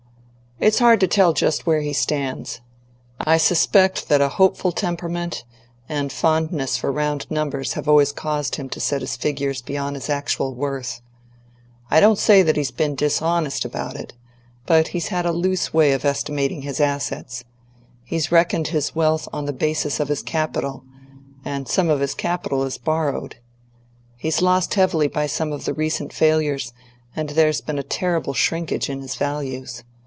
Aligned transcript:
"It's 0.63 0.77
hard 0.77 0.99
to 0.99 1.07
tell 1.07 1.33
just 1.33 1.65
where 1.65 1.81
he 1.81 1.91
stands. 1.91 2.61
I 3.19 3.37
suspect 3.37 4.09
that 4.09 4.21
a 4.21 4.29
hopeful 4.29 4.71
temperament 4.71 5.43
and 5.89 6.11
fondness 6.11 6.77
for 6.77 6.91
round 6.91 7.25
numbers 7.31 7.73
have 7.73 7.87
always 7.89 8.11
caused 8.11 8.57
him 8.57 8.69
to 8.69 8.79
set 8.79 9.01
his 9.01 9.15
figures 9.15 9.63
beyond 9.63 9.95
his 9.95 10.07
actual 10.07 10.53
worth. 10.53 11.01
I 11.89 11.99
don't 11.99 12.19
say 12.19 12.43
that 12.43 12.57
he's 12.57 12.69
been 12.69 12.93
dishonest 12.93 13.65
about 13.65 13.95
it, 13.95 14.13
but 14.67 14.89
he's 14.89 15.07
had 15.07 15.25
a 15.25 15.31
loose 15.31 15.73
way 15.73 15.93
of 15.93 16.05
estimating 16.05 16.61
his 16.61 16.79
assets; 16.79 17.43
he's 18.03 18.31
reckoned 18.31 18.67
his 18.67 18.93
wealth 18.93 19.27
on 19.33 19.45
the 19.45 19.53
basis 19.53 19.99
of 19.99 20.09
his 20.09 20.21
capital, 20.21 20.83
and 21.43 21.67
some 21.67 21.89
of 21.89 22.01
his 22.01 22.13
capital 22.13 22.61
is 22.65 22.77
borrowed. 22.77 23.37
He's 24.15 24.43
lost 24.43 24.75
heavily 24.75 25.07
by 25.07 25.25
some 25.25 25.51
of 25.53 25.65
the 25.65 25.73
recent 25.73 26.13
failures, 26.13 26.71
and 27.15 27.29
there's 27.29 27.61
been 27.61 27.79
a 27.79 27.83
terrible 27.83 28.35
shrinkage 28.35 28.91
in 28.91 29.01
his 29.01 29.15
values. 29.15 29.83